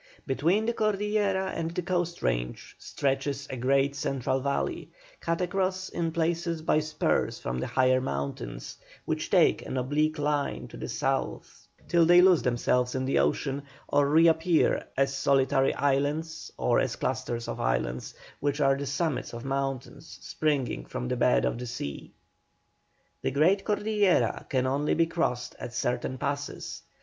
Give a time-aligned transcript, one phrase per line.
[0.25, 4.89] Between the Cordillera and the coast range stretches a great central valley,
[5.19, 10.67] cut across in places by spurs from the higher mountains, which take an oblique line
[10.69, 16.51] to the south till they lose themselves in the ocean, or reappear as solitary islands
[16.57, 21.45] or as clusters of islands, which are the summits of mountains springing from the bed
[21.45, 22.11] of the sea.
[23.21, 26.81] The great Cordillera can only be crossed at certain passes.